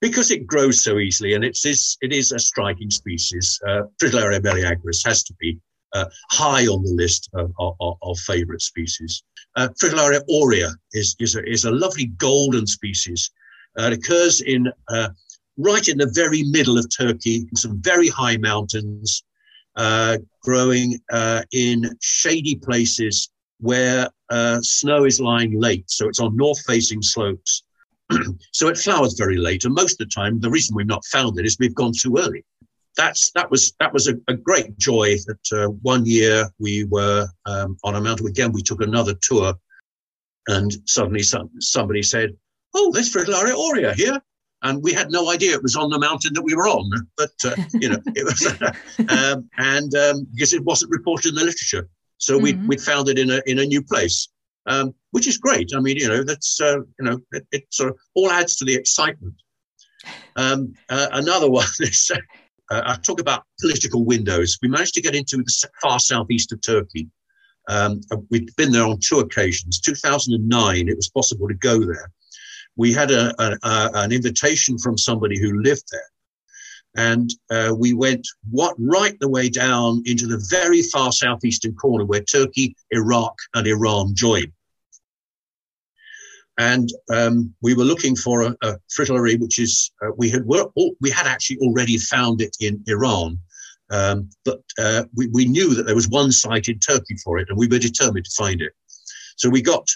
[0.00, 3.60] because it grows so easily, and it's, it's it is a striking species.
[3.66, 5.58] Uh, Fritillaria meleagris has to be
[5.92, 9.22] uh, high on the list of, of, of favorite species.
[9.56, 13.30] Uh, Fritillaria aurea is is a, is a lovely golden species.
[13.78, 15.08] Uh, it occurs in uh,
[15.56, 19.22] right in the very middle of Turkey, some very high mountains,
[19.76, 25.90] uh, growing uh, in shady places where uh, snow is lying late.
[25.90, 27.62] So it's on north facing slopes.
[28.52, 29.64] so it flowers very late.
[29.64, 32.16] And most of the time, the reason we've not found it is we've gone too
[32.18, 32.44] early.
[32.96, 37.28] That's that was that was a, a great joy that uh, one year we were
[37.46, 38.52] um, on a mountain again.
[38.52, 39.54] We took another tour,
[40.48, 42.36] and suddenly some, somebody said,
[42.74, 44.20] "Oh, there's Fritillaria aurea here."
[44.62, 46.90] And we had no idea it was on the mountain that we were on.
[47.16, 48.46] But uh, you know, it was,
[49.08, 52.60] um, and um, because it wasn't reported in the literature, so mm-hmm.
[52.62, 54.28] we we found it in a in a new place,
[54.66, 55.70] um, which is great.
[55.74, 58.64] I mean, you know, that's uh, you know, it, it, sort of all adds to
[58.64, 59.34] the excitement.
[60.36, 62.10] Um, uh, another one is.
[62.70, 64.56] Uh, I talk about political windows.
[64.62, 67.08] We managed to get into the far southeast of Turkey.
[67.68, 69.80] Um, we'd been there on two occasions.
[69.80, 72.12] 2009, it was possible to go there
[72.76, 76.00] we had a, a, a, an invitation from somebody who lived there.
[76.96, 82.04] And uh, we went what right the way down into the very far southeastern corner
[82.04, 84.52] where Turkey, Iraq, and Iran join.
[86.58, 91.10] And um, we were looking for a, a fritillary, which is uh, we had we
[91.10, 93.38] had actually already found it in Iran,
[93.90, 97.48] um, but uh, we, we knew that there was one site in Turkey for it,
[97.48, 98.72] and we were determined to find it.
[99.36, 99.88] So we got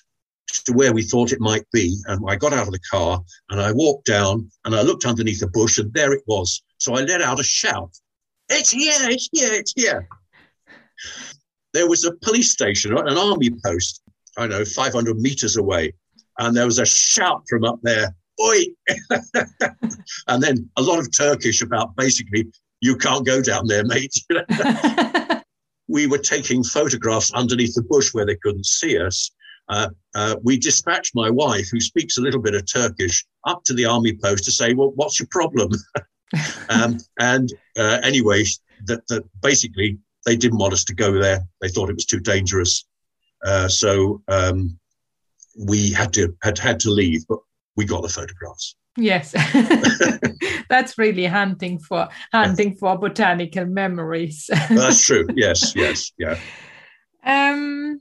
[0.49, 1.97] to where we thought it might be.
[2.07, 5.43] And I got out of the car and I walked down and I looked underneath
[5.43, 6.63] a bush and there it was.
[6.79, 7.91] So I let out a shout.
[8.49, 10.09] It's here, it's here, it's here.
[11.73, 14.03] There was a police station, an army post,
[14.37, 15.93] I know, 500 meters away.
[16.39, 18.65] And there was a shout from up there, oi!
[20.29, 22.47] and then a lot of Turkish about basically,
[22.81, 24.15] you can't go down there, mate.
[25.89, 29.31] we were taking photographs underneath the bush where they couldn't see us
[29.69, 33.75] uh, uh, we dispatched my wife, who speaks a little bit of Turkish, up to
[33.75, 35.71] the army post to say, "Well, what's your problem?"
[36.69, 38.45] um, and uh, anyway,
[38.87, 41.41] that, that basically they didn't want us to go there.
[41.61, 42.85] They thought it was too dangerous,
[43.45, 44.79] uh, so um,
[45.59, 47.27] we had to had had to leave.
[47.27, 47.39] But
[47.77, 48.77] we got the photographs.
[48.97, 49.33] Yes,
[50.69, 54.49] that's really hunting for hunting for botanical memories.
[54.69, 55.27] that's true.
[55.35, 56.39] Yes, yes, yeah.
[57.25, 58.01] Um,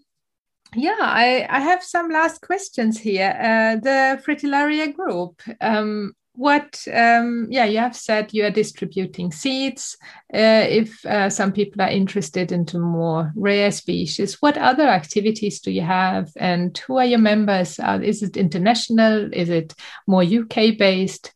[0.75, 3.36] yeah, I, I have some last questions here.
[3.39, 9.97] Uh, the Fritillaria group, um, what, um, yeah, you have said you are distributing seeds.
[10.33, 15.71] Uh, if uh, some people are interested into more rare species, what other activities do
[15.71, 17.79] you have and who are your members?
[17.79, 19.29] Uh, is it international?
[19.31, 19.75] Is it
[20.07, 21.33] more UK based?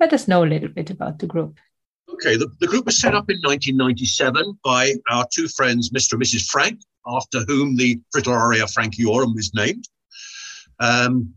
[0.00, 1.58] Let us know a little bit about the group.
[2.14, 6.14] Okay, the, the group was set up in 1997 by our two friends, Mr.
[6.14, 6.46] and Mrs.
[6.46, 9.88] Frank, after whom the Fritillaria frankiorum was named,
[10.80, 11.34] um,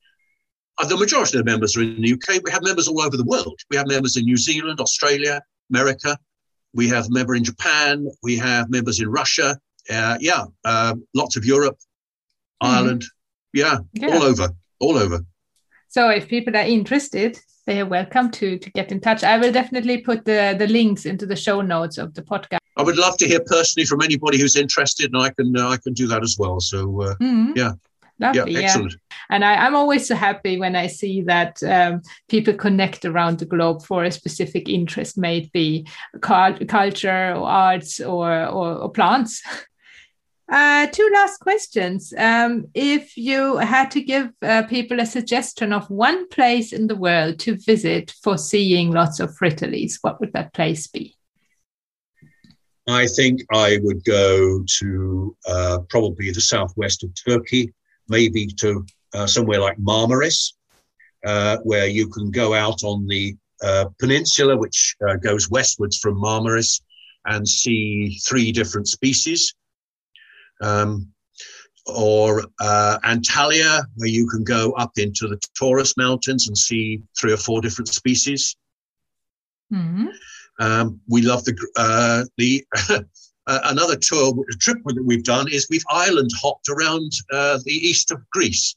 [0.79, 2.41] Uh, the majority of the members are in the UK.
[2.45, 3.59] We have members all over the world.
[3.71, 6.17] We have members in New Zealand, Australia, America.
[6.73, 8.07] We have a member in Japan.
[8.23, 9.59] We have members in Russia.
[9.91, 11.79] Uh, yeah, uh, lots of Europe,
[12.63, 12.69] mm.
[12.69, 13.05] Ireland.
[13.53, 15.25] Yeah, yeah, all over, all over.
[15.89, 19.25] So if people are interested, they are welcome to to get in touch.
[19.25, 22.59] I will definitely put the the links into the show notes of the podcast.
[22.77, 25.79] I would love to hear personally from anybody who's interested, and I can uh, I
[25.79, 26.61] can do that as well.
[26.61, 27.53] So uh, mm-hmm.
[27.57, 27.73] yeah,
[28.21, 28.93] Lovely, yeah, excellent.
[28.93, 29.17] Yeah.
[29.31, 33.45] And I, am always so happy when I see that um, people connect around the
[33.45, 35.87] globe for a specific interest, may it be
[36.21, 39.43] culture or arts or, or, or plants.
[40.51, 42.15] Uh, two last questions.
[42.17, 46.97] Um, if you had to give uh, people a suggestion of one place in the
[46.97, 51.15] world to visit for seeing lots of fritillaries, what would that place be?
[52.89, 57.75] I think I would go to uh, probably the southwest of Turkey
[58.09, 58.85] maybe to
[59.15, 60.53] uh, somewhere like Marmaris,
[61.25, 66.21] uh, where you can go out on the uh, peninsula, which uh, goes westwards from
[66.21, 66.81] Marmaris,
[67.27, 69.55] and see three different species.
[70.61, 71.13] Um,
[71.87, 77.33] or uh, Antalya, where you can go up into the Taurus Mountains and see three
[77.33, 78.57] or four different species.
[79.73, 80.09] Mm-hmm.
[80.61, 82.65] Um, we love the uh, the
[83.49, 88.11] uh, another tour trip that we've done is we've island hopped around uh, the east
[88.11, 88.77] of Greece.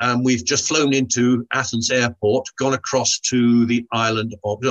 [0.00, 4.64] Um, we've just flown into Athens airport, gone across to the island of,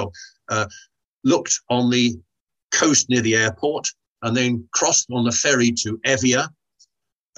[0.49, 0.65] uh,
[1.23, 2.15] looked on the
[2.73, 3.87] coast near the airport,
[4.23, 6.49] and then crossed on the ferry to Evia.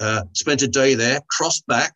[0.00, 1.94] Uh, spent a day there, crossed back,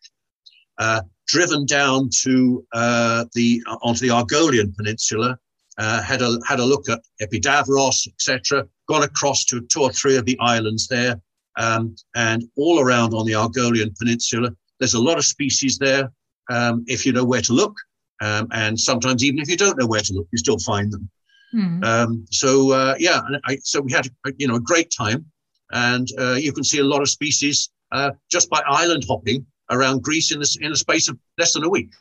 [0.77, 5.39] uh, driven down to uh, the onto the Argolian Peninsula,
[5.77, 8.65] uh, had a had a look at Epidavros, etc.
[8.87, 11.19] Gone across to two or three of the islands there,
[11.57, 14.51] um, and all around on the Argolian Peninsula.
[14.79, 16.11] There's a lot of species there
[16.49, 17.75] um, if you know where to look,
[18.21, 21.09] um, and sometimes even if you don't know where to look, you still find them.
[21.53, 22.25] Mm.
[22.31, 25.25] so uh, yeah, I, so we had you know a great time,
[25.71, 30.03] and uh, you can see a lot of species uh, just by island hopping around
[30.03, 31.91] Greece in the in the space of less than a week.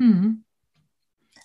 [0.00, 0.38] Mm.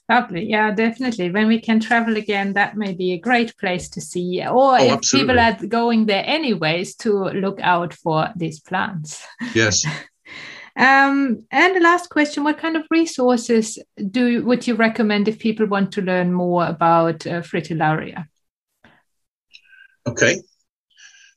[0.10, 0.50] Lovely.
[0.50, 1.30] Yeah, definitely.
[1.30, 4.44] When we can travel again, that may be a great place to see.
[4.44, 5.36] Or oh, if absolutely.
[5.36, 9.24] people are going there anyways, to look out for these plants.
[9.54, 9.86] Yes.
[10.76, 13.78] um, and the last question: What kind of resources
[14.10, 18.26] do would you recommend if people want to learn more about uh, Fritillaria?
[20.08, 20.42] Okay.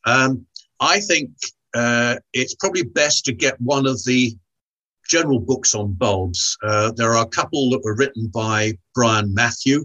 [0.06, 0.46] Um,
[0.80, 1.32] I think
[1.74, 4.34] uh, it's probably best to get one of the
[5.12, 6.56] general books on bulbs.
[6.62, 9.84] Uh, there are a couple that were written by Brian Mathew,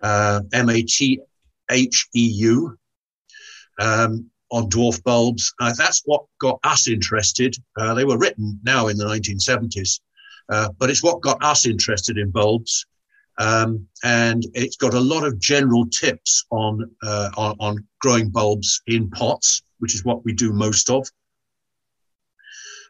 [0.00, 1.20] uh, M A T
[1.70, 2.76] H E U,
[3.78, 5.54] um, on dwarf bulbs.
[5.60, 7.54] Uh, that's what got us interested.
[7.78, 10.00] Uh, they were written now in the 1970s,
[10.48, 12.86] uh, but it's what got us interested in bulbs.
[13.38, 18.82] Um, and it's got a lot of general tips on, uh, on, on growing bulbs
[18.88, 21.06] in pots, which is what we do most of.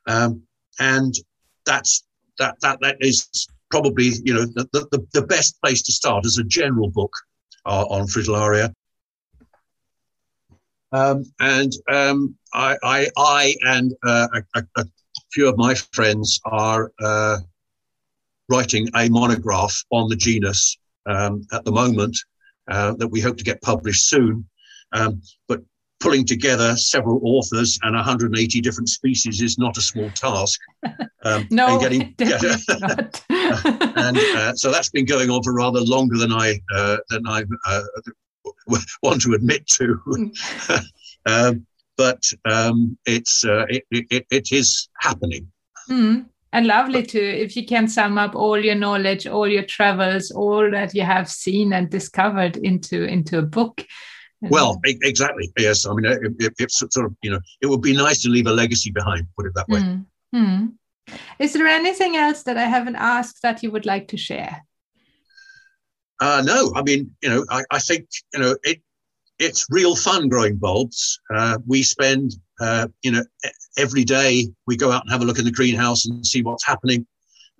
[0.06, 0.47] Um,
[0.78, 1.14] and
[1.66, 2.04] that's
[2.38, 6.38] that that that is probably you know the the, the best place to start as
[6.38, 7.12] a general book
[7.66, 8.72] uh, on fritillaria.
[10.90, 14.84] Um, and um, I, I, I, and uh, a, a,
[15.30, 17.36] few of my friends are uh,
[18.48, 22.16] writing a monograph on the genus um, at the moment
[22.68, 24.48] uh, that we hope to get published soon.
[24.92, 25.60] Um, but
[26.00, 30.60] pulling together several authors and 180 different species is not a small task.
[31.24, 32.14] Um, no, and getting,
[32.80, 33.24] not.
[33.28, 37.42] and uh, so that's been going on for rather longer than I uh, than I
[37.66, 37.82] uh,
[39.02, 40.00] want to admit to.
[41.26, 45.50] um, but um, it's uh, it, it, it is happening.
[45.90, 46.26] Mm.
[46.52, 50.70] And lovely to if you can sum up all your knowledge, all your travels, all
[50.70, 53.84] that you have seen and discovered into into a book
[54.40, 55.52] well, exactly.
[55.58, 55.86] Yes.
[55.86, 58.46] I mean, it, it, it's sort of, you know, it would be nice to leave
[58.46, 59.80] a legacy behind, put it that way.
[59.80, 60.66] Mm-hmm.
[61.38, 64.64] Is there anything else that I haven't asked that you would like to share?
[66.20, 68.80] Uh, no, I mean, you know, I, I think, you know, it,
[69.38, 71.20] it's real fun growing bulbs.
[71.32, 73.22] Uh, we spend, uh, you know,
[73.76, 76.66] every day we go out and have a look in the greenhouse and see what's
[76.66, 77.06] happening.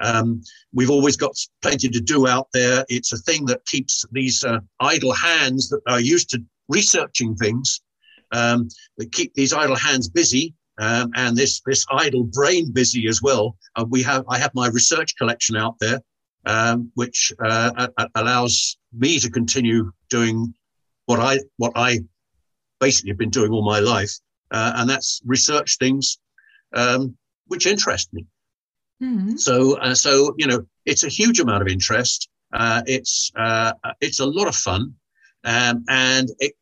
[0.01, 2.85] Um, we've always got plenty to do out there.
[2.89, 7.81] It's a thing that keeps these uh, idle hands that are used to researching things
[8.33, 13.21] um, that keep these idle hands busy um, and this this idle brain busy as
[13.21, 13.57] well.
[13.77, 16.01] Uh, we have I have my research collection out there,
[16.47, 20.55] um, which uh, allows me to continue doing
[21.07, 22.01] what I what I
[22.81, 24.13] basically have been doing all my life,
[24.53, 26.19] uh, and that's research things
[26.75, 27.17] um,
[27.47, 28.27] which interest me.
[29.03, 29.37] Mm-hmm.
[29.37, 32.29] So uh, so you know it's a huge amount of interest.
[32.53, 34.95] Uh, it's uh, it's a lot of fun,
[35.49, 36.53] um, and it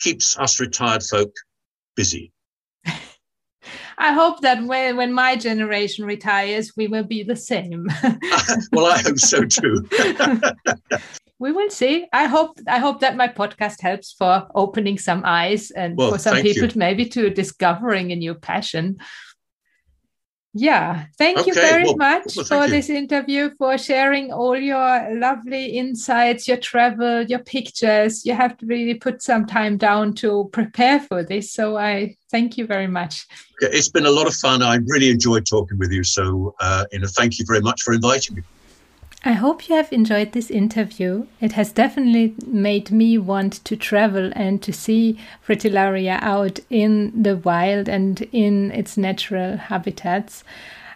[0.00, 1.32] keeps us retired folk
[1.94, 2.32] busy.
[3.98, 7.86] I hope that when, when my generation retires, we will be the same.
[8.72, 9.88] well, I hope so too.
[11.38, 12.08] we will see.
[12.12, 16.18] I hope I hope that my podcast helps for opening some eyes and well, for
[16.18, 16.72] some people you.
[16.74, 18.96] maybe to discovering a new passion.
[20.54, 22.70] Yeah, thank okay, you very well, much well, for you.
[22.70, 28.26] this interview, for sharing all your lovely insights, your travel, your pictures.
[28.26, 31.50] You have to really put some time down to prepare for this.
[31.52, 33.26] So I thank you very much.
[33.60, 34.62] It's been a lot of fun.
[34.62, 36.04] I really enjoyed talking with you.
[36.04, 38.42] So, uh, you know, thank you very much for inviting me.
[39.24, 41.26] I hope you have enjoyed this interview.
[41.40, 45.16] It has definitely made me want to travel and to see
[45.46, 50.42] Fritillaria out in the wild and in its natural habitats.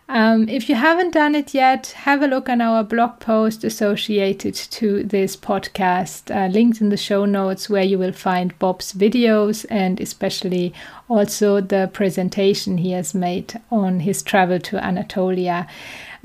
[0.08, 4.54] Um, if you haven't done it yet, have a look on our blog post associated
[4.54, 9.66] to this podcast, uh, linked in the show notes, where you will find Bob's videos
[9.68, 10.72] and especially
[11.08, 15.66] also the presentation he has made on his travel to Anatolia.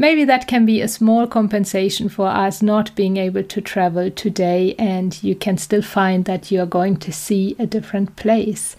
[0.01, 4.73] Maybe that can be a small compensation for us not being able to travel today,
[4.79, 8.75] and you can still find that you are going to see a different place.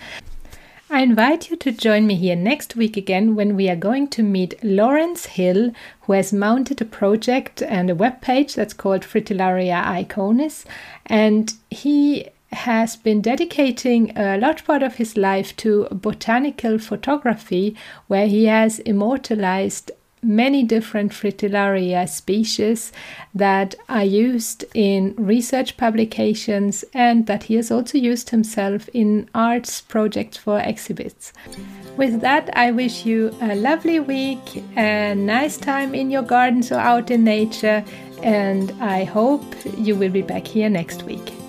[0.91, 4.25] I invite you to join me here next week again when we are going to
[4.25, 5.71] meet Laurence Hill,
[6.01, 10.65] who has mounted a project and a web page that's called Fritillaria Icones.
[11.07, 17.77] And he has been dedicating a large part of his life to botanical photography,
[18.09, 19.93] where he has immortalized
[20.23, 22.93] many different Fritillaria species
[23.35, 29.81] that are used in research publications and that he has also used himself in arts
[29.81, 31.33] projects for exhibits.
[31.97, 36.79] With that, I wish you a lovely week, a nice time in your gardens or
[36.79, 37.85] out in nature,
[38.23, 39.45] and I hope
[39.77, 41.42] you will be back here next week.